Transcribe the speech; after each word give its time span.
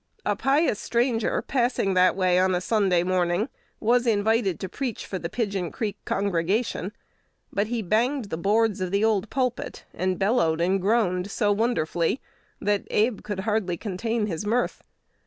A 0.25 0.35
pious 0.35 0.79
stranger, 0.79 1.43
passing 1.43 1.93
that 1.93 2.15
way 2.15 2.39
on 2.39 2.55
a 2.55 2.59
Sunday 2.59 3.03
morning, 3.03 3.49
was 3.79 4.07
invited 4.07 4.59
to 4.59 4.67
preach 4.67 5.05
for 5.05 5.19
the 5.19 5.29
Pigeon 5.29 5.69
Creek 5.71 5.95
congregation; 6.05 6.91
but 7.53 7.67
he 7.67 7.83
banged 7.83 8.31
the 8.31 8.35
boards 8.37 8.81
of 8.81 8.89
the 8.89 9.03
old 9.05 9.29
pulpit, 9.29 9.85
and 9.93 10.17
bellowed 10.17 10.59
and 10.59 10.81
groaned 10.81 11.29
so 11.29 11.51
wonderfully, 11.51 12.19
that 12.59 12.87
Abe 12.89 13.21
could 13.23 13.41
hardly 13.41 13.77
contain 13.77 14.25
his 14.25 14.43
mirth. 14.43 14.81